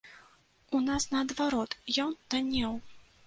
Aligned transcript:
У 0.77 0.81
нас 0.85 1.05
наадварот 1.11 1.77
ён 2.07 2.15
таннеў! 2.33 2.73